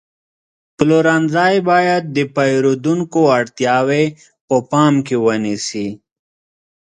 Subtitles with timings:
[0.77, 4.05] پلورنځی باید د پیرودونکو اړتیاوې
[4.47, 5.87] په پام کې ونیسي.